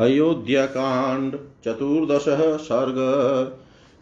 [0.00, 1.32] अयोध्याकांड,
[1.64, 2.24] चतुर्दश
[2.62, 2.94] सर्ग।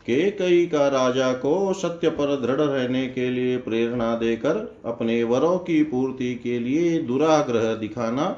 [0.06, 5.58] के कई का राजा को सत्य पर दृढ़ रहने के लिए प्रेरणा देकर अपने वरों
[5.58, 8.36] की पूर्ति के लिए दुराग्रह दिखाना,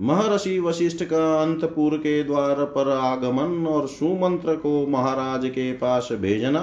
[0.00, 6.60] महर्षि वशिष्ठ का अंतपुर के द्वार पर आगमन और सुमंत्र को महाराज के पास भेजना,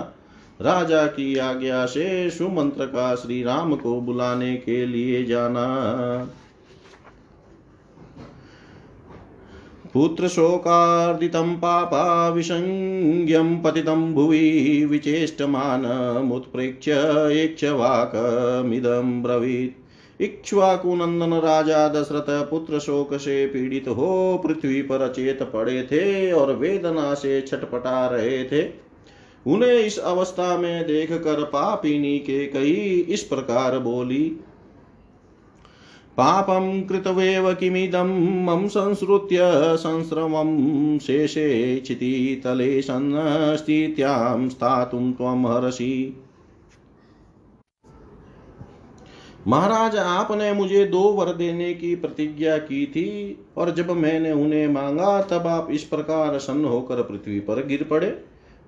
[0.61, 5.65] राजा की आज्ञा से सुमंत्र का श्री राम को बुलाने के लिए जाना।
[9.93, 16.93] पुत्रशोकार्दितं पापा विसंज्ञं पतितं भुवि विचेष्टमानमुत्प्रेक्ष्य
[17.43, 26.31] इक्ष्वाकमिदं ब्रवीत्। इक्ष्वाकुनंदन राजा दशरथ पुत्र शोक से पीड़ित हो, पृथ्वी पर चेत पड़े थे
[26.31, 28.87] और वेदना से छटपटा रहे थे।
[29.47, 34.37] उन्हें इस अवस्था में देख कर पापिनी के कई इस प्रकार बोली
[36.17, 38.13] पापं कृतवेव किमिदं
[38.45, 39.39] मम संसृत्य
[39.77, 46.23] संस्रवं शेषे क्षितितले सन्नस्थित्यां स्थातुं त्वं हर्षि
[49.47, 55.21] महाराज, आपने मुझे दो वर देने की प्रतिज्ञा की थी और जब मैंने उन्हें मांगा,
[55.21, 58.17] तब आप इस प्रकार सन्न होकर पृथ्वी पर गिर पड़े।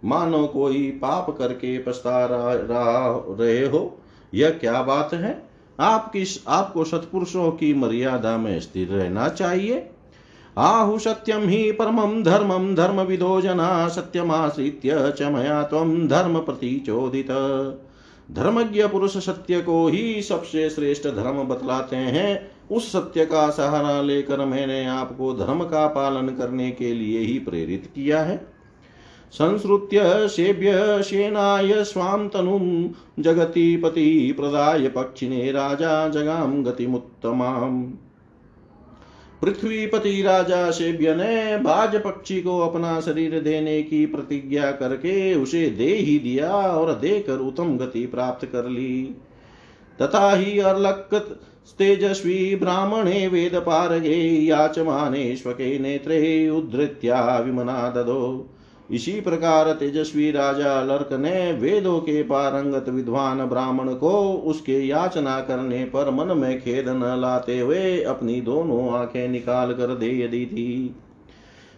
[0.06, 3.98] मानो कोई पाप करके पछता रहे हो,
[4.34, 5.49] यह क्या बात है?
[5.80, 9.90] आपकी आपको सत्पुरुषों की मर्यादा में स्थिर रहना चाहिए।
[10.58, 17.32] आहु सत्यम ही परमं धर्मम धर्म विदो जना सत्यमाश्रित्य च मया त्वं धर्म प्रतिचोदित।
[18.32, 24.46] धर्मज्ञ पुरुष सत्य को ही सबसे श्रेष्ठ धर्म बतलाते हैं। उस सत्य का सहारा लेकर
[24.46, 28.59] मैंने आपको धर्म का पालन करने के लिए ही प्रेरित किया है।
[29.32, 32.90] संसृत्य सेभ्य सेनाय स्वां तनुं
[33.24, 37.84] जगतीपति प्रदाय पक्षिणे राजा जगाम गतिमुत्तमाम्।
[39.42, 45.94] पृथ्वीपति राजा सेभ्य ने बाज पक्षी को अपना शरीर देने की प्रतिज्ञा करके उसे दे
[45.96, 49.16] ही दिया और देकर उत्तम गति प्राप्त कर ली।
[50.02, 51.10] तथा ही अर्लक
[51.78, 54.16] तेजस्वी ब्राह्मणे वेद पारगे
[54.46, 58.56] याचमाने स्वके नेत्रे उद्धृत्या विमना ददो।
[58.92, 65.84] इसी प्रकार तेजस्वी राजा लर्क ने वेदों के पारंगत विद्वान ब्राह्मण को उसके याचना करने
[65.86, 70.96] पर मन में खेद न लाते हुए अपनी दोनों आँखें निकाल कर दे दी थी।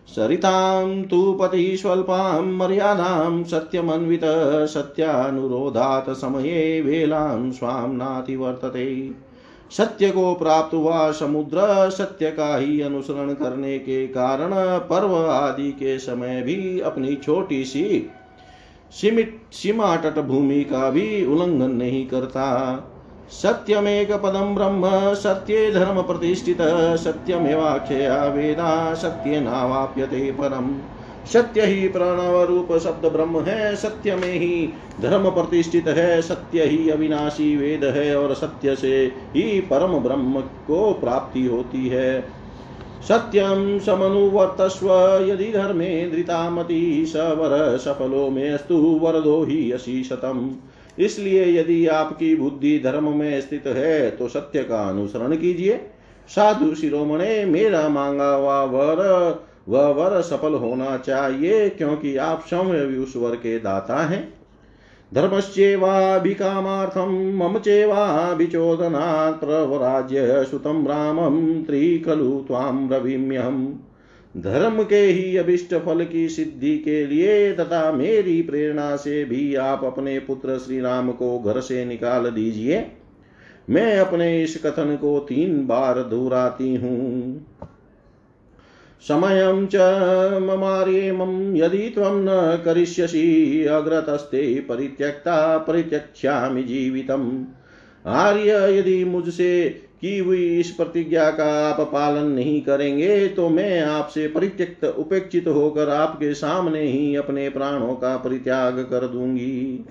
[0.08, 4.22] सरितां तु पति स्वल्पां मर्यादां सत्यमन्वित
[4.70, 9.12] सत्यानुरोधात् समये वेलां स्वां नातिवर्तते।
[9.78, 15.98] सत्य को प्राप्त हुआ समुद्र, सत्य का ही अनुसरण करने के कारण पर्व आदि के
[16.00, 18.09] समय भी अपनी छोटी सी
[18.92, 22.48] सीमित सीमा तट भूमि का भी उल्लंघन नहीं करता।
[23.30, 26.58] सत्यमेक पदम ब्रह्म, सत्ये धर्म प्रतिष्ठित
[26.98, 30.68] सत्यमेवाक्षया वेदा, सत्य नावाप्यते परम।
[31.26, 34.70] सत्य ही प्रणव रूप शब्द ब्रह्म है, सत्य में ही
[35.02, 39.04] धर्म प्रतिष्ठित है, सत्य ही अविनाशी वेद है और सत्य से
[39.36, 42.22] ही परम ब्रह्म को प्राप्ति होती है।
[43.08, 44.90] सत्यम समनुवर्तस्व,
[45.24, 50.50] यदि धर्मे धृतामति सवर सफलो में अस्तु, वरदो ही अशीशतम
[51.00, 55.80] इसलिए यदि आपकी बुद्धि धर्म में स्थित है तो सत्य का अनुसरण कीजिए।
[56.30, 63.36] साधु शिरोमणे, मेरा मांगा वर वह वर सफल होना चाहिए, क्योंकि आप स्वयं उस वर
[63.36, 64.34] के दाता हैं।
[65.12, 73.68] धर्मश्चेवाभिकामार्थं मम चेवाभिचोदनात् प्रवराज्य सुतं रामं त्रिखलु त्वां ब्रवीम्यहम्
[74.38, 79.84] धर्म के ही अभिष्ट फल की सिद्धि के लिए तथा मेरी प्रेरणा से भी आप
[79.84, 82.86] अपने पुत्र श्री राम को घर से निकाल दीजिए।
[83.70, 87.46] मैं अपने इस कथन को तीन बार दोहराती हूँ।
[89.08, 89.76] समयं च
[90.42, 97.44] ममार्येमं यदि त्वं न करिष्यसि, अग्रतस्ते परित्यक्ता परित्यक्ष्यामि जीवितम्।
[98.06, 99.70] आर्य, यदि मुझसे
[100.02, 105.90] की हुई इस प्रतिज्ञा का आप पालन नहीं करेंगे तो मैं आपसे परित्यक्त, उपेक्षित होकर
[105.90, 109.86] आपके सामने ही अपने प्राणों का परित्याग कर दूँगी।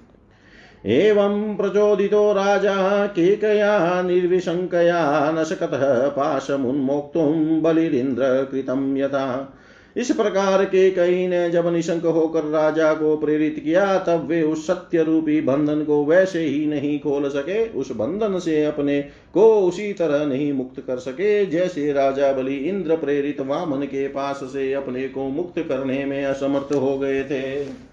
[0.87, 9.57] एवं प्रचोदितो राजा केकया, निर्विशङ्कया न शकतः पाशमुन्मोक्तुं बलिरिन्द्रकृतं यथा।
[9.97, 14.67] इस प्रकार के कई ने जब निशंक होकर राजा को प्रेरित किया, तब वे उस
[14.67, 19.01] सत्य रूपी बंधन को वैसे ही नहीं खोल सके, उस बंधन से अपने
[19.35, 24.37] को उसी तरह नहीं मुक्त कर सके, जैसे राजा बलि इंद्र प्रेरित वामन के पास
[24.37, 27.90] से अपने को मुक्त करने में असमर्थ हो गए थे।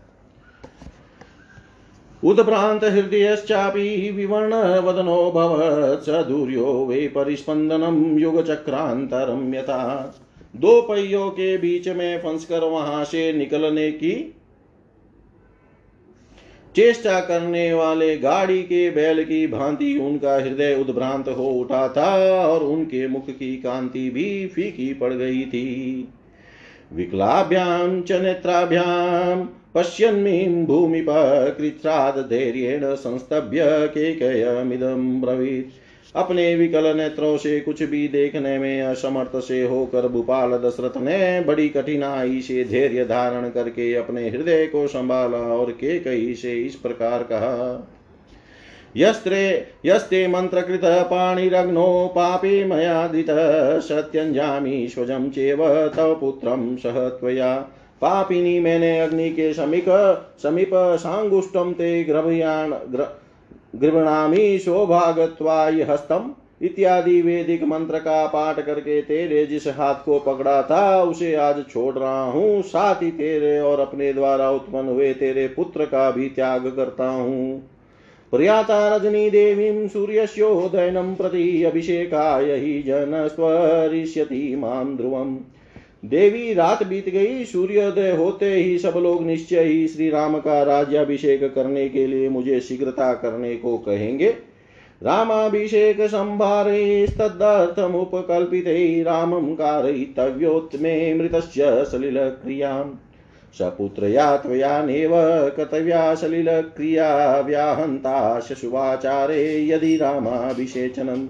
[2.28, 9.84] उद्भ्रान्त हृदयश्चापि विवर्णवदनो भवत् स दूर्यो वे परिस्पन्दनं युगचक्रान्तरं यथा।
[10.56, 14.14] दो पहियों के बीच में फंसकर वहाँ से निकलने की
[16.76, 22.10] चेष्टा करने वाले गाड़ी के बैल की भांति उनका हृदय उद्भ्रांत हो उठा था
[22.46, 26.08] और उनके मुख की कांति भी फीकी पड़ गई थी।
[26.94, 29.48] विकलाभ्याम च नेत्राभ्याम
[29.78, 31.06] पश्यन्मीं भूमिप
[31.58, 40.08] कृच्छ्रादधैर्येण संस्तभ्य केकयमिदं ब्रवीत्। अपने विकल नेत्रों से कुछ भी देखने में असमर्थ से होकर
[40.08, 46.00] भूपाल दशरथ ने बड़ी कठिनाई से धैर्य धारण करके अपने हृदय को संभाला और के
[46.00, 47.94] कई से इस प्रकार कहा,
[48.98, 53.28] यस्त्रे, यस्ते मन्त्रकृत पाणिरग्नो पापी मयादित
[53.84, 57.56] सत्यञ्जामि स्वजं चेव तव पुत्रं सह त्वया
[58.02, 59.86] पापिनी मैंने अग्नि के समीप
[60.44, 62.72] समीप सांगुष्टम ते ग्रभयान
[63.76, 71.02] गृहणामी सौभागत्वाय हस्तम इत्यादि वेदिक मंत्र का पाठ करके तेरे जिस हाथ को पकड़ा था,
[71.02, 75.86] उसे आज छोड़ रहा हूँ। साथ ही तेरे और अपने द्वारा उत्पन्न हुए तेरे पुत्र
[75.86, 77.60] का भी त्याग करता हूँ।
[78.32, 85.38] प्रयाता रजनी देवी सूर्य सूर्यस्योदयनम प्रति अभिषेकाय ही जन स्वरिष्यति माम ध्रुवम।
[86.08, 91.54] देवी रात बीत गई, सूर्योदय होते ही सब लोग निश्चय ही श्री राम का राज्याभिषेक
[91.54, 94.34] करने के लिए मुझे शीघ्रता करने को कहेंगे।
[95.04, 98.64] रामाभिषेक संभारेस्तदर्थमुपकल्पित
[99.08, 103.04] रामं कारयितव्योत्मे, मृतस्य सलिलक्रियाँ
[103.54, 105.12] सपुत्रया त्वया नेव
[105.58, 111.28] कर्तव्या सलिलक्रिया, व्याहन्ता शशुवाचारे, यदि रामाभिषेचनम्।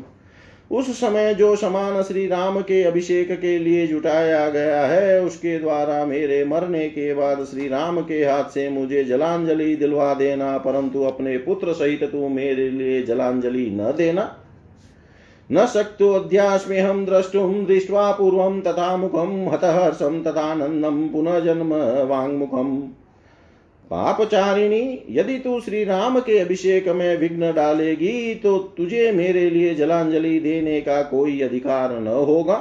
[0.72, 6.06] उस समय जो समान श्री राम के अभिषेक के लिए जुटाया गया है, उसके द्वारा
[6.06, 11.38] मेरे मरने के बाद श्री राम के हाथ से मुझे जलांजलि दिलवा देना, परंतु अपने
[11.38, 14.36] पुत्र सहित तू मेरे लिए जलांजलि न देना।
[15.52, 21.74] न शक्तो अध्यास्मे हम द्रष्टुम दृष्ट्वा पूर्व तथा मुखम हतहर्षम तथानंदम पुनः जन्म
[22.08, 22.82] वांगमुखम
[23.92, 30.40] पापचारिणी, यदि तू श्री राम के अभिषेक में विघ्न डालेगी तो तुझे मेरे लिए जलांजलि
[30.40, 32.58] देने का कोई अधिकार न होगा।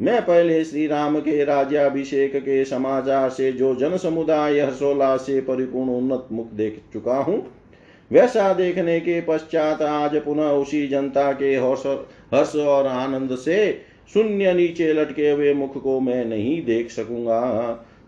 [0.00, 5.90] मैं पहले श्री राम के राज्याभिषेक के समाचार से जो जन समुदाय हर्षोल्लास से परिपूर्ण
[5.90, 7.42] उन्नत मुख देख चुका हूँ,
[8.10, 13.70] वैसा देखने के पश्चात आज पुनः उसी जनता के हर्ष और आनंद से
[14.14, 17.40] शून्य नीचे लटके हुए मुख को मैं नहीं देख सकूँगा।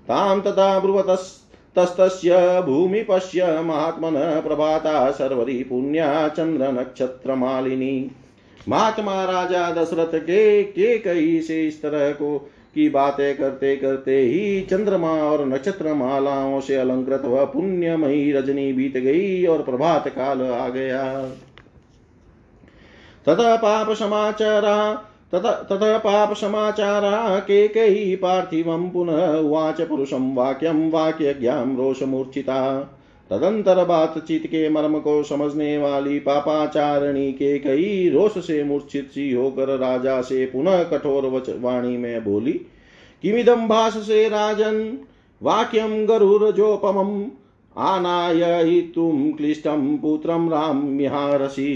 [0.08, 1.39] ताम तथा ब्रुवतस्
[1.76, 6.28] तस्तस्य भूमिपश्य महात्मनः प्रभाता सर्वरी पुण्या
[7.34, 8.11] मालिनी।
[8.69, 12.38] महात्मा राजा दशरथ के के कई से इस तरह को,
[12.75, 18.96] की बातें करते करते ही चंद्रमा और नक्षत्र मालाओं से अलंकृत वह पुण्यमयी रजनी बीत
[18.96, 21.23] गई और प्रभात काल आ गया।
[23.28, 32.60] तथा पाप समाचारा ततः पाप समाचारा केकैः पार्थिवं पुनः उवाच वाक्यं वाक्यज्ञां रोषमूर्छिता
[33.30, 39.76] तदंतर बातचीत के मर्म को समझने वाली पापाचारणी के कई रोष से मूर्छित सी होकर
[39.78, 42.52] राजा से पुनः कठोर वच वाणी में बोली
[43.22, 44.98] किमिदम भाष से राजन
[45.42, 47.24] वाक्यम गरुरजोपमम
[47.76, 51.72] आनाय तुम क्लिष्टम पुत्रम राम्यहारसी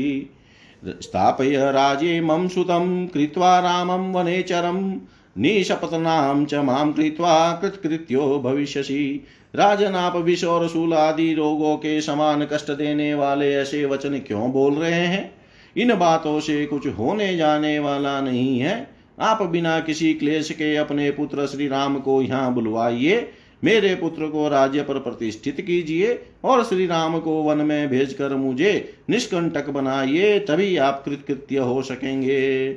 [0.88, 5.00] स्थापय राजे मम सुतं कृत्वा रामं वनेचरं
[5.38, 12.44] निशपतनां च माँ कृत्वा कृतकृत्यो भविष्यसि। राजन आप विष और शूल आदि रोगों के समान
[12.52, 15.34] कष्ट देने वाले ऐसे वचन क्यों बोल रहे हैं?
[15.76, 21.10] इन बातों से कुछ होने जाने वाला नहीं है। आप बिना किसी क्लेश के अपने
[21.10, 23.28] पुत्र श्री राम को यहाँ बुलवाइए।
[23.64, 28.72] मेरे पुत्र को राज्य पर प्रतिष्ठित कीजिए और श्री राम को वन में भेजकर मुझे
[29.10, 32.74] निष्कंटक बनाइए, तभी आप कृतकृत्य हो सकेंगे।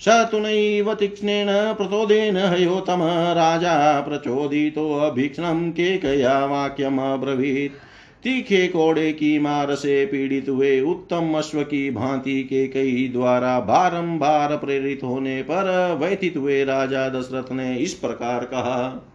[0.00, 3.02] स तुनैव तीक्ष्णेन प्रचोदेन हयोतम,
[3.34, 7.72] राजा प्रचोदितो अभीक्षणं केकया वाक्यमब्रवीत्
[8.24, 14.56] तीखे कोड़े की मार से पीड़ित हुए उत्तम अश्व की भांति के कई द्वारा बारंबार
[14.56, 19.07] प्रेरित होने पर व्यथित हुए राजा दशरथ ने इस प्रकार कहा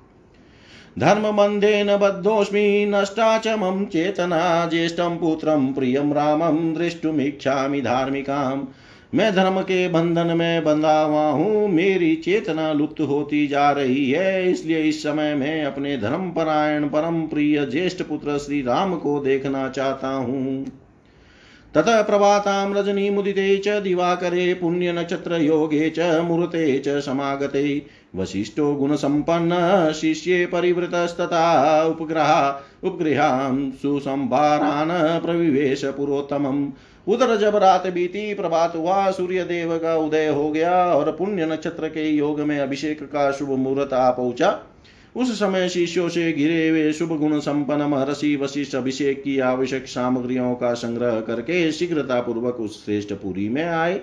[0.99, 8.65] धर्मबन्धेन बद्धोऽस्मि नष्टा च मम चेतना ज्येष्ठं पुत्रं प्रियं रामं द्रष्टुमिच्छामि धार्मिकाम्
[9.13, 14.51] मैं धर्म के बंधन में बंधा हुआ हूँ, मेरी चेतना लुप्त होती जा रही है,
[14.51, 19.67] इसलिए इस समय मैं अपने धर्म परायण परम प्रिय ज्येष्ठ पुत्र श्री राम को देखना
[19.69, 20.65] चाहता हूँ।
[21.75, 32.63] ततः प्रभातां रजनीमुदिते च दिवाकरे पुण्यनक्षत्रयोगे च मुहूर्ते च समागते। वसिष्ठो गुणसम्पन्न शिष्ये परिवृतस्तथा उपग्रहा
[32.83, 36.71] उपगृहां सुसंभारान् प्रविवेश पुरोत्तमम्।
[37.07, 41.87] उधर जब रात बीती, प्रभात हुआ सूर्य देव का उदय हो गया और पुण्य नक्षत्र
[41.87, 44.59] के योग में अभिषेक का शुभ मुहूर्त आ पहुँचा।
[45.15, 50.53] उस समय शिष्यों से घिरे हुए शुभ गुण संपन्न महर्षि वशिष्ठ अभिषेक की आवश्यक सामग्रियों
[50.55, 53.99] का संग्रह करके शीघ्रता पूर्वक उस श्रेष्ठ पुरी में आए।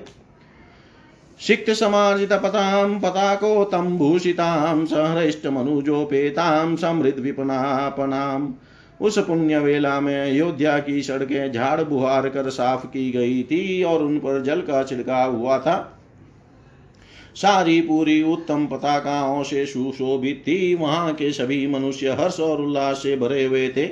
[1.40, 8.54] शिक्त समार्जित पताम पताको तम भूषिताम सहृष्ट मनुजोपेताम समृद्ध विपनापनाम
[9.00, 14.02] उस पुण्य वेला में अयोध्या की सड़कें झाड़ बुहार कर साफ़ की गई थी और
[14.02, 15.99] उन पर जल का छिड़काव हुआ था।
[17.36, 23.16] सारी पूरी उत्तम पताकाओं से सुशोभित थी। वहाँ के सभी मनुष्य हर्ष और उल्लास से
[23.16, 23.86] भरे हुए थे।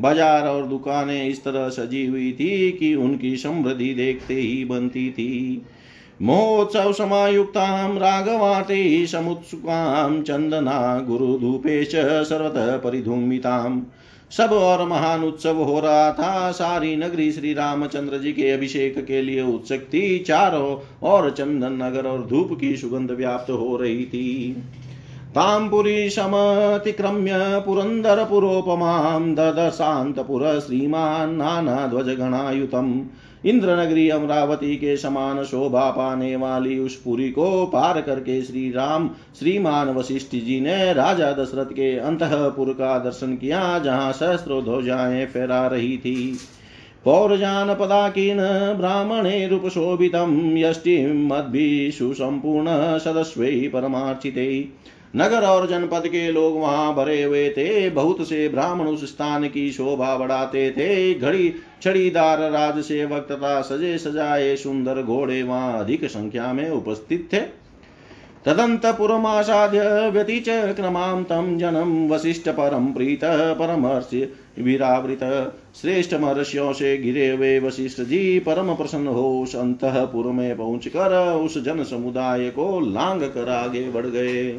[0.00, 5.62] बाज़ार और दुकानें इस तरह सजी हुई थी कि उनकी समृद्धि देखते ही बनती थी।
[6.22, 11.92] महोत्सव समायुक्तां राघवाते समुत्सुकां चन्दना गुरुधूपेश
[12.24, 13.80] सर्वतः परिधूमिताम्
[14.36, 19.22] सब और महान उत्सव हो रहा था। सारी नगरी श्री रामचंद्र जी के अभिषेक के
[19.22, 24.56] लिए उत्सुक थी। चारों और चंदन नगर और धूप की सुगंध व्याप्त हो रही थी।
[25.34, 27.34] ताम्पुरी समतिक्रम्य
[27.66, 32.92] पुरन्दरपुरोपमां ददशान्तपुर श्रीमान् नानाध्वजगणायुतम्
[33.46, 39.10] इंद्र नगरी अमरावती के समान शोभा पाने वाली उस पुरी को पार करके श्री राम
[39.38, 45.66] श्रीमान वशिष्ठ जी ने राजा दशरथ के अंतपुर का दर्शन किया जहाँ सहस्त्रो ध्वजाएँ फहरा
[45.66, 46.16] रही थी
[47.04, 48.38] पौरजान पदाकीन
[48.78, 54.48] ब्राह्मणे रूपशोभितं यष्टिमद्भिः सुसम्पूर्ण सदस्वै परमार्चिते
[55.14, 59.70] नगर और जनपद के लोग वहाँ भरे हुए थे। बहुत से ब्राह्मण उस स्थान की
[59.72, 61.52] शोभा बढ़ाते थे। घड़ी
[61.82, 67.40] छड़ीदार राज सेवक तथा सजे सजाए सुंदर घोड़े वहाँ अधिक संख्या में उपस्थित थे।
[68.44, 73.20] तदन्तपुरमासाद्य व्यतिचक्रमां तं जनं वसिष्ठ परम प्रीत
[73.58, 74.20] परमर्षि
[74.58, 75.20] विरावृत
[75.80, 81.58] श्रेष्ठ महर्षियों से घिरे हुए वशिष्ठ जी परम प्रसन्न हो अंतपुर में पहुँच कर उस
[81.64, 84.58] जन समुदाय को लांग कर आगे बढ़ गए।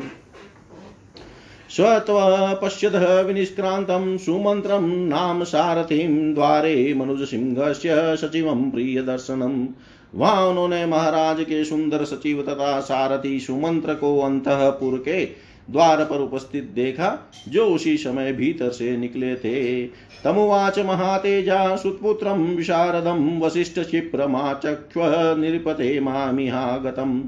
[1.75, 9.67] स्वत्वपश्यतः विनिष्क्रान्तं सुमन्त्रं नाम सारथिं द्वारे मनुजसिंहस्य सचिवं प्रियदर्शनम्
[10.15, 15.25] वहाँ उन्होंने महाराज के सुंदर सचिव तथा सारथी सुमंत्र को अंतपुर के
[15.71, 19.85] द्वार पर उपस्थित देखा, जो उसी समय भीतर से निकले थे।
[20.23, 25.01] तमुवाच महातेजा सुत्पुत्रं विशारदं वसिष्ठ क्षिप्रमाचक्ष्व
[25.37, 27.21] निरपते मामिहागतम्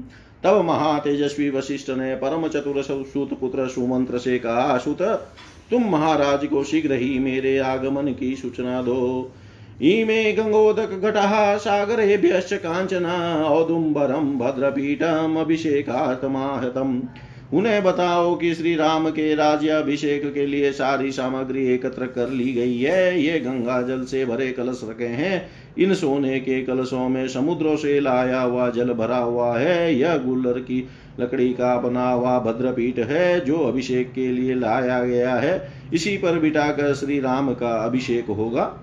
[0.44, 5.02] तब महातेजस्वी वशिष्ठ ने परम चतुर सुत पुत्र सुमंत्र से कहा, सुत,
[5.70, 9.32] तुम महाराज को शीघ्र ही मेरे आगमन की सूचना दो।
[9.82, 17.00] इमे गंगोदक घटः सागरेभ्यश्च काञ्चना औदुम्बरं भद्रपीठम् अभिषेकार्थमाहतम्।
[17.54, 22.78] उन्हें बताओ कि श्री राम के राज्याभिषेक के लिए सारी सामग्री एकत्र कर ली गई
[22.78, 27.76] है। ये गंगा जल से भरे कलश रखे हैं। इन सोने के कलशों में समुद्रों
[27.76, 30.88] से लाया हुआ जल भरा हुआ है। यह गुल्लर की
[31.20, 36.38] लकड़ी का बना हुआ भद्रपीठ है, जो अभिषेक के लिए लाया गया है। इसी पर
[36.38, 38.78] बिठाकर श्री राम का अभिषेक होगा।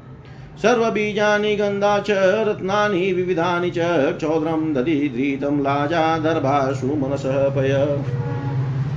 [0.57, 2.11] सर्वबीजानि गन्धा च,
[2.47, 3.77] रत्नानि विविधानि च
[4.17, 7.49] क्षौद्रं दधिधृतं लाजा दर्भाशु मनसः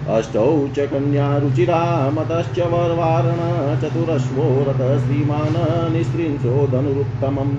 [0.08, 7.58] अष्टौ च कन्यारुचिरा मतश्च वरवारण चतुरश्वो रथः श्रीमान् निस्त्रिंशो धनुरुत्तमम्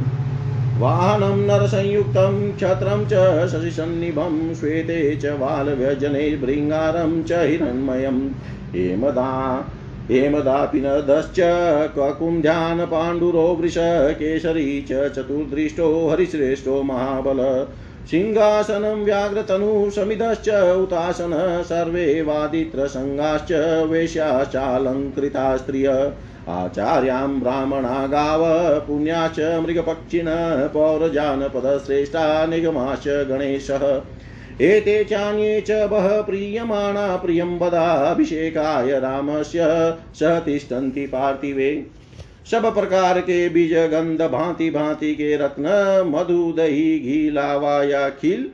[0.77, 3.13] वाहनं नरसंयुक्तं, क्षत्रं च
[3.47, 8.29] शशिसन्निभं, श्वेते च बालव्यजने भृङ्गारं च हिरण्मयं
[8.75, 9.65] हेमदा
[10.11, 11.35] हेमदापिनदश्च
[11.97, 13.75] ककुन्ध्यान् पाण्डुरो वृष
[14.11, 17.67] केसरी च चतुर्दृष्टो, हरिश्रेष्ठो महाबल।
[18.11, 23.51] सिंहासनं व्याघ्रतनु समिदश्च उतासन सर्वे वादित्रसङ्गाश्च
[23.89, 26.11] वेश्याश्चालङ्कृता स्त्रिय
[26.47, 28.39] आचार्यां ब्राह्मणा गाव
[28.79, 30.25] पुण्याश्च मृगपक्षिण,
[30.67, 34.01] पौरजानपदश्रेष्ठा, निगमाश्च गणेशः।
[34.61, 39.59] एते चान्ये च बह प्रीयमाणा, प्रियं वदाभिषेकाय रामस्य
[40.15, 41.98] स तिष्ठन्ति पार्थिवे।
[42.51, 45.63] सब प्रकार के बीज गंध भांति भांति के रत्न,
[46.07, 48.49] मधु, दही, घी, लावा या खील,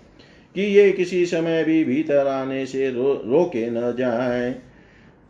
[0.54, 4.54] कि ये किसी समय भी भीतर आने से रो, रोके न जाए।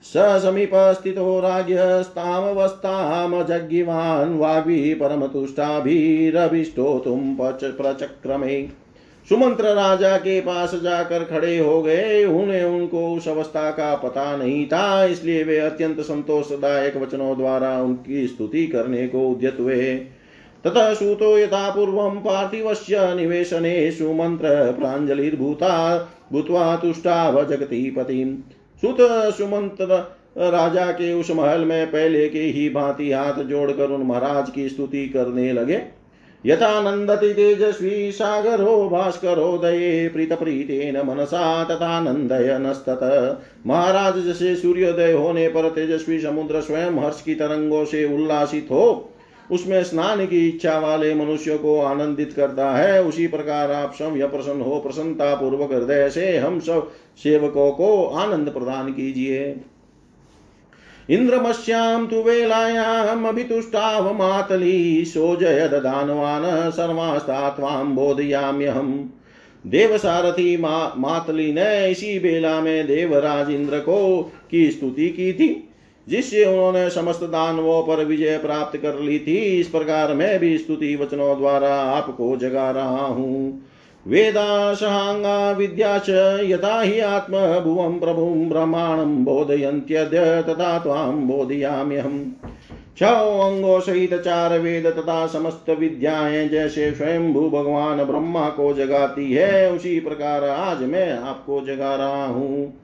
[0.03, 8.84] स समीपस्थितो राज्ञस्तामवस्थामजज्ञिवान् वाग्भिः परमतुष्टाभिरभिष्टोतुं प्रचक्रमे।
[9.29, 14.67] सुमंत्र राजा के पास जाकर खड़े हो गए। उन्हें उनको उस अवस्था का पता नहीं
[14.67, 19.95] था, इसलिए वे अत्यंत संतोषदायक वचनों द्वारा उनकी स्तुति करने को उद्यत हुए।
[20.65, 25.97] ततः सूतो यथा पूर्व पार्थिवस्य निवेशने सुमंत्र प्राजलिर्भूता
[26.33, 28.37] भूत्वा तुष्टाव जगती पतिम
[28.83, 28.97] सुत
[29.39, 29.77] सुमंत
[30.39, 35.07] राजा के उस महल में पहले के ही भांति हाथ जोड़कर उन महाराज की स्तुति
[35.09, 35.77] करने लगे।
[36.45, 43.01] यथा नंदति तेजस्वी सागरो भास्करोदये प्रीत प्रीतेन मनसा तथा नंदयनस्तत
[43.67, 49.11] महाराज, जैसे सूर्योदय होने पर तेजस्वी समुद्र स्वयं हर्ष की तरंगों से उल्लासित हो,
[49.51, 54.27] उसमें स्नान की इच्छा वाले मनुष्य को आनंदित करता है, उसी प्रकार आप सब यह
[54.27, 56.91] प्रसन्न हो प्रसन्नता पूर्वक हृदय से हम सब
[57.23, 59.57] सेवकों को आनंद प्रदान कीजिए।
[61.11, 69.09] इन्द्रमस्यां तु वेलायामभितुष्टावमातली सोजय ददानवान् सर्वास्ता त्वां बोधयाम्यहम्।
[69.67, 75.69] देव सारथी मा, मातली ने इसी बेला में देवराज इंद्र को की स्तुति की थी
[76.09, 80.97] जिससे उन्होंने समस्त दानवों पर विजय प्राप्त कर ली थी इस प्रकार मैं भी स्तुति
[80.97, 83.63] वचनों द्वारा आपको जगा रहा हूँ।
[84.09, 86.11] वेदा सहांगा विद्या च
[86.45, 92.25] यथा हि आत्मभुवं प्रभुं ब्रह्माणं बोधयन्त्यद्य तथा त्वां बोधयाम्यहम्।
[92.99, 99.33] छो अंगों सहित चार वेद तथा समस्त विद्याएँ जैसे स्वयं भू भगवान ब्रह्मा को जगाती
[99.33, 102.81] है, उसी प्रकार आज मैं आपको जगा रहा हूँ।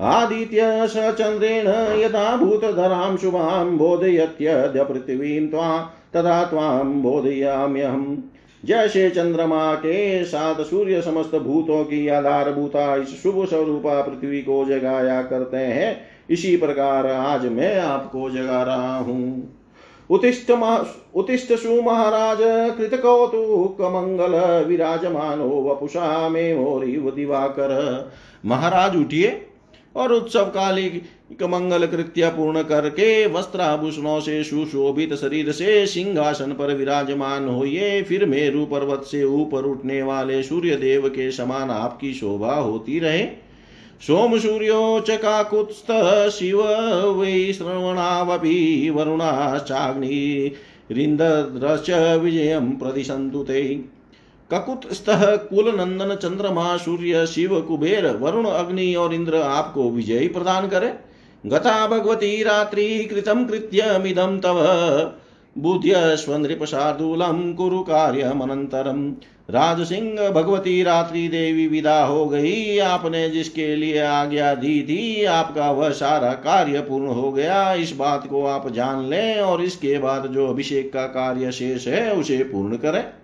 [0.00, 1.66] आदित्य स चन्द्रेण
[2.00, 5.78] यथा भूतधरां शुभां बोधयत्यद्य पृथिवीं त्वा
[6.16, 8.16] तथा त्वां बोधयाम्यहम्।
[8.64, 15.22] जैसे चंद्रमा के साथ सूर्य समस्त भूतों की आधारभूता इस शुभ स्वरूपा पृथ्वी को जगाया
[15.22, 19.56] करते हैं। इसी प्रकार आज मैं आपको जगा रहा हूँ।
[20.10, 20.50] उत्तिष्ठ
[21.14, 22.38] उत्तिष्ठ सु महाराज,
[22.78, 26.54] कृतकौतुक, मंगल, विराजमानो वपुषा में
[27.10, 28.10] दिवाकर।
[28.46, 29.46] महाराज, उठिए।
[29.96, 31.02] और उत्सव कालिक
[31.42, 38.64] मंगल कृत्य पूर्ण करके वस्त्राभूषणों से सुशोभित शरीर से सिंहासन पर विराजमान होइए। फिर मेरु
[38.64, 43.22] पर्वत से ऊपर उठने वाले सूर्य देव के समान आपकी शोभा होती रहे।
[44.06, 45.92] सोम सूर्यो सूर्योचकाकुत्स्थ
[46.28, 46.62] शिव
[47.10, 50.52] वै श्रवणावपि वरुणाश्चाग्नि
[50.90, 53.84] रिन्दद्रश्च विजयं प्रतिसन्तु ते
[54.54, 60.94] ककुतस्तः कुल नंदन चंद्रमा सूर्य शिव कुबेर वरुण अग्नि और इंद्र आपको विजय प्रदान करे।
[61.46, 64.54] गता भगवती रात्रि कृतम कृत्यमिदं तव।
[65.58, 69.12] बुद्ध्य बुद्ध्यस्वनृपशार्दूलं कुरु कार्यमनन्तरम्
[69.50, 75.70] राज सिंह भगवती रात्रि देवी विदा हो गई। आपने जिसके लिए आज्ञा दी थी, आपका
[75.70, 80.26] वह सारा कार्य पूर्ण हो गया। इस बात को आप जान लें और इसके बाद
[80.26, 83.19] जो अभिषेक का कार्य शेष है, उसे पूर्ण करें।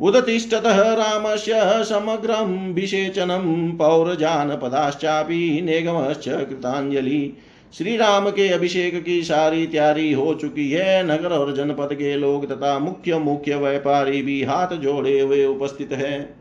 [0.00, 1.52] उदतिष्ठतः रामस्य
[1.84, 7.36] समग्रं विषेचनं पौरजानपदाश्चापि नेगमश्च कृतांजलि
[7.78, 12.50] श्री राम के अभिषेक की सारी तैयारी हो चुकी है। नगर और जनपद के लोग
[12.50, 16.36] तथा मुख्य मुख्य व्यापारी भी हाथ जोड़े हुए उपस्थित है।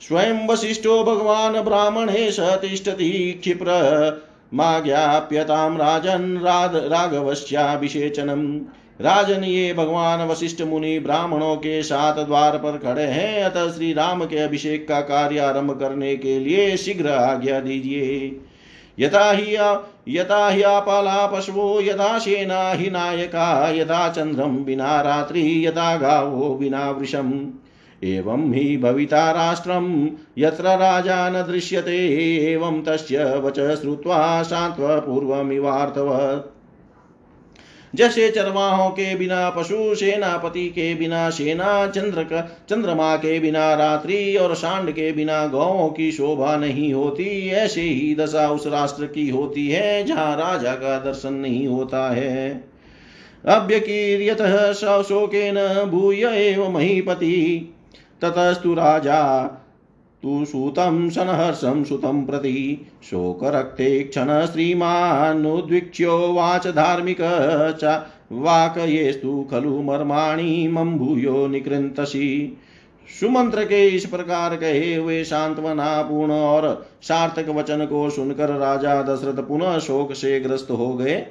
[0.00, 3.66] स्वयं वशिष्ठो भगवान ब्राह्मणे सतिष्ठति क्षिप्र।
[4.54, 6.38] माज्ञाप्यतां राजन्
[6.90, 8.60] राघवस्याभिषेचनम्
[9.00, 14.24] राजन ये भगवान वशिष्ठ मुनि ब्राह्मणों के साथ द्वार पर खड़े हैं। अतः श्री राम
[14.24, 18.40] के अभिषेक का कार्य आरंभ करने के लिए शीघ्र आज्ञा दीजिए।
[18.98, 19.78] यथा हि
[20.08, 27.50] यथा ह्यापाला पशवो, यथा सेना हि नायका, यथा चंद्रम बिना रात्रि, यथा गावो बिना वृषम।
[28.04, 36.51] एवं हि भविता राष्ट्रं यत्र राजा न दृश्यते, एवं तस्य वच श्रुत्वा शान्त्वपूर्वमिवार्थवत्
[37.94, 44.54] जैसे चरवाहों के बिना, पशु सेनापति के बिना, सेना चंद्र चंद्रमा के बिना, रात्रि और
[44.54, 49.68] सांड के बिना गौों की शोभा नहीं होती। ऐसे ही दशा उस राष्ट्र की होती
[49.68, 52.64] है, जहाँ राजा का दर्शन नहीं होता है।
[53.48, 54.42] अभ्यकीर्यत
[54.76, 57.74] शोकेन भूय एव महीपति।
[58.22, 59.22] ततस्तु राजा
[60.22, 67.18] तु सूतं शनहर्षं सुतं प्रति शोकरक्ते क्षण श्रीमानुद्वीक्ष्यो वाच धार्मिक
[67.80, 72.58] च वाकयेस्तु खलु मर्माणि मम भूयो निकृन्तसि।
[73.20, 79.42] सुमंत्र के इस प्रकार कहे हुए सांत्वना पूर्ण और सार्थक वचन को सुनकर राजा दशरथ
[79.42, 81.26] पुनः शोक से ग्रस्त हो गए।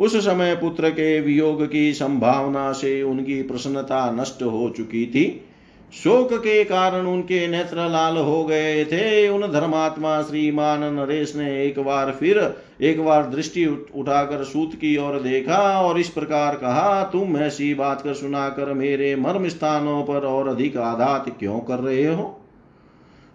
[0.00, 5.48] उस समय पुत्र के वियोग की संभावना से उनकी प्रसन्नता नष्ट हो चुकी थी।
[5.92, 11.78] शोक के कारण उनके नेत्र लाल हो गए थे। उन धर्मात्मा श्रीमान नरेश ने एक
[11.78, 17.36] बार फिर, एक बार दृष्टि उठाकर सूत की ओर देखा और इस प्रकार कहा, तुम
[17.36, 22.38] ऐसी बात कर सुनाकर मेरे मर्म स्थानों पर और अधिक आधात क्यों कर रहे हो?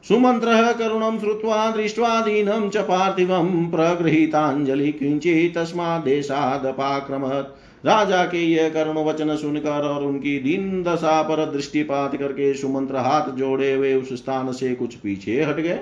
[0.03, 7.55] सुमंत्र करुणम श्रुवा दृष्ट्वा दीनम च पार्थिवम प्रगृहीतांजलि किंचित तस्मा देशादपाक्रमत
[7.85, 13.29] राजा के यह करुण वचन सुनकर और उनकी दीन दशा पर दृष्टिपात करके सुमंत्र हाथ
[13.35, 15.79] जोड़े हुए उस स्थान से कुछ पीछे हट गए।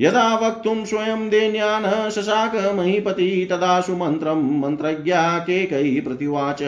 [0.00, 6.62] यदा वक्तुं स्वयं देन्यान शशाक महीपति तदा सुमंत्रम मंत्रज्ञा के कई प्रतिवाच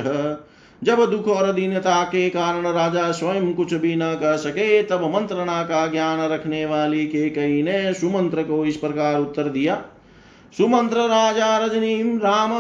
[0.85, 5.63] जब दुख और दीनता के कारण राजा स्वयं कुछ भी न कर सके, तब मंत्रणा
[5.63, 9.83] का ज्ञान रखने वाली के कई ने सुमंत्र को इस प्रकार उत्तर दिया।
[10.57, 12.53] सुमंत्र, राजा रजनी राम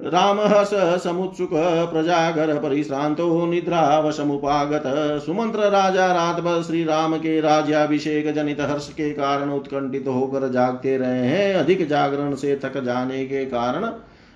[0.00, 1.50] रामः स समुत्सुक,
[1.92, 4.82] प्रजागर, परिश्रांतो निद्रावशमुपागत
[5.26, 10.96] सुमंत्र, राजा रात भर श्री राम के राज्याभिषेक जनित हर्ष के कारण उत्कंठित होकर जागते
[10.96, 13.86] रहे हैं। अधिक जागरण से थक जाने के कारण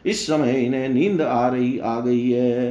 [0.07, 2.71] इस समय इन्हें नींद आ रही, आ गई है।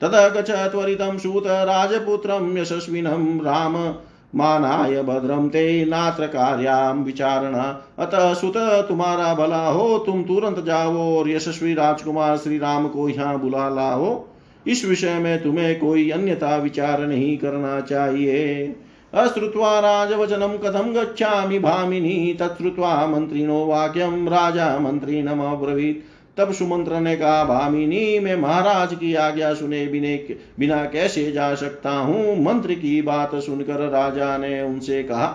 [0.00, 3.94] तद गच त्वरितं सूत राजपुत्रं यशस्विनं राम
[4.34, 11.30] मानाय भद्रम ते नात्र कार्याम विचारणा। अतः सुत, तुम्हारा भला हो, तुम तुरंत जाओ और
[11.30, 14.26] यशस्वी राजकुमार श्री राम को यहाँ बुला लाओ।
[14.66, 18.76] इस विषय में तुम्हें कोई अन्यथा विचार नहीं करना चाहिए।
[19.14, 28.18] अश्रुत्वा राजवचनम कथम गच्छामि भामिनी, तत्श्रुत्वा मंत्रिणो वाक्यम राजा मंत्रिणमब्रवीत् तब सुमंत्र ने कहा, भामिनी,
[28.18, 30.14] मैं महाराज की आज्ञा सुने बिने
[30.58, 32.36] बिना कैसे जा सकता हूँ?
[32.44, 35.26] मंत्र की बात सुनकर राजा ने उनसे कहा,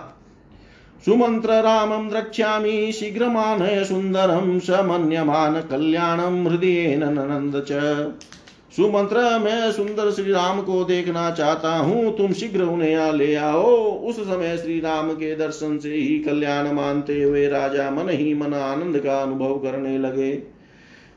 [1.04, 8.22] सुमंत्र रामं द्रक्ष्यामि, शीघ्रमानय सुंदरम समन्यमान कल्याणम हृदय नंद च।
[8.72, 13.64] सुमंत्र, मैं सुंदर श्री राम को देखना चाहता हूँ, तुम शीघ्र उन्हें ले आओ।
[14.08, 18.54] उस समय श्री राम के दर्शन से ही कल्याण मानते हुए राजा मन ही मन
[18.54, 20.32] आनंद का अनुभव करने लगे।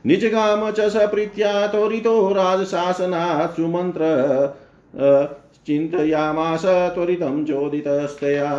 [0.04, 4.04] निजगाम च सप्रीत्या त्वरितो राजशासनात् सुमन्त्र
[5.66, 8.52] चिन्तयामास त्वरितं चोदितस्तया।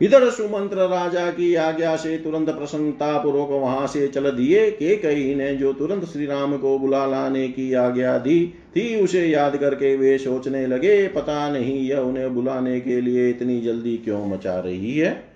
[0.00, 5.34] इधर सुमंत्र राजा की आज्ञा से तुरंत प्रसन्नता पूर्वक वहाँ से चल दिए। के कई
[5.34, 9.96] ने जो तुरंत श्री राम को बुला लाने की आज्ञा दी थी, उसे याद करके
[9.96, 14.98] वे सोचने लगे, पता नहीं यह उन्हें बुलाने के लिए इतनी जल्दी क्यों मचा रही
[14.98, 15.31] है।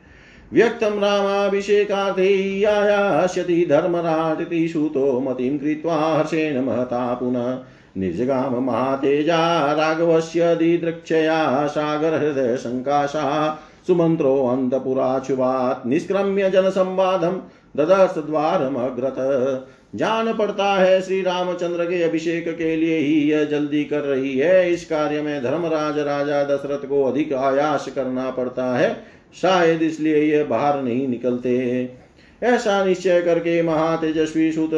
[0.53, 15.87] व्यक्तं रामाभिषेकार्थे यायास्यति धर्मराटिति सूतो मतिं कृत्वा हर्षेण महता पुनः। महातेजा राघवस्य दिदृक्षया सागरहृदयसङ्काशा सुमन्त्रोऽन्तपुराचुवात्
[15.87, 17.41] निष्क्रम्य जनसंवादं
[17.77, 19.15] ददर्शद्वारमग्रत।
[19.95, 24.73] जान पड़ता है श्री रामचंद्र के अभिषेक के लिए ही यह जल्दी कर रही है।
[24.73, 30.45] इस कार्य में धर्मराज राजा दशरथ को अधिक आयास करना पड़ता है। शायद इसलिए यह
[30.45, 31.57] बाहर नहीं निकलते।
[32.43, 34.71] ऐसा निश्चय करके महातेजस्वी सुत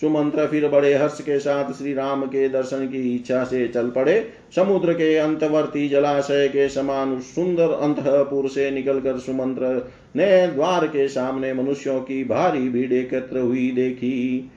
[0.00, 4.28] सुमंत्र फिर बड़े हर्ष के साथ श्री राम के दर्शन की इच्छा से चल पड़े।
[4.56, 11.52] समुद्र के अंतवर्ती जलाशय के समान सुंदर अंतपुर से निकलकर सुमंत्र ने द्वार के सामने
[11.52, 14.50] मनुष्यों की भारी भीड़ एकत्र हुई देखी।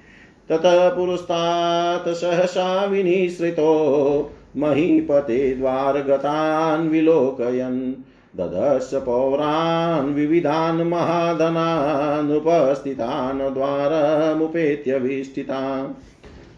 [0.49, 7.95] ततः पुरस्तात सहसा विनिश्रितो महीपते द्वार गतान विलोकयन।
[8.37, 15.93] ददश पौरान् विविधान् महाधनानुपस्थितान् द्वारमुपेत्यभिष्ठितान्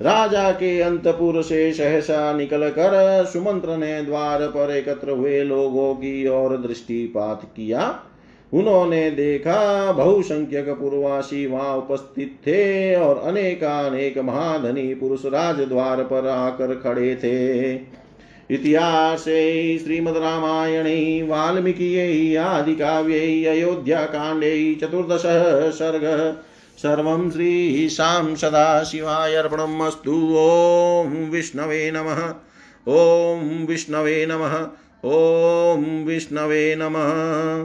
[0.02, 6.28] राजा के अंतपुर से सहसा निकल कर सुमंत्र ने द्वार पर एकत्र हुए लोगों की
[6.28, 8.00] ओर दृष्टिपात किया।
[8.54, 17.16] उन्होंने देखा, बहुसंख्यक पूर्वासी वहाँ उपस्थित थे और अनेकानेक महाधनी पुरुष राजद्वार पर आकर खड़े
[17.16, 17.76] थे।
[18.52, 26.42] इतिहासे श्रीमद्रामायणे वाल्मीकियै आदिकाव्यै अयोध्याकाण्डे चतुर्दशः सर्गः।
[26.78, 32.34] सर्वं श्रीशां सदाशिवाय अर्पणम् अस्तु ॐ विष्णवे नमः।
[32.94, 34.68] ॐ विष्णवे नमः।
[35.06, 37.64] ॐ विष्णवे नमः।